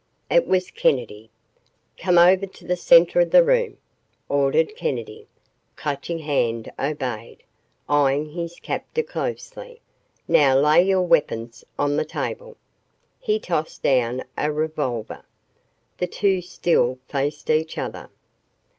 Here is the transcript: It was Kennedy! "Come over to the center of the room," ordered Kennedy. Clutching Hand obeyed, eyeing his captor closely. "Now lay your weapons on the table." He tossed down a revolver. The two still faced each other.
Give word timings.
It 0.31 0.47
was 0.47 0.71
Kennedy! 0.71 1.29
"Come 1.99 2.17
over 2.17 2.47
to 2.47 2.65
the 2.65 2.75
center 2.75 3.19
of 3.19 3.29
the 3.29 3.43
room," 3.43 3.77
ordered 4.29 4.75
Kennedy. 4.75 5.27
Clutching 5.75 6.17
Hand 6.17 6.71
obeyed, 6.79 7.43
eyeing 7.87 8.31
his 8.31 8.59
captor 8.59 9.03
closely. 9.03 9.79
"Now 10.27 10.55
lay 10.57 10.81
your 10.81 11.03
weapons 11.03 11.63
on 11.77 11.97
the 11.97 12.03
table." 12.05 12.57
He 13.19 13.37
tossed 13.37 13.83
down 13.83 14.23
a 14.35 14.51
revolver. 14.51 15.23
The 15.99 16.07
two 16.07 16.41
still 16.41 16.97
faced 17.07 17.51
each 17.51 17.77
other. 17.77 18.09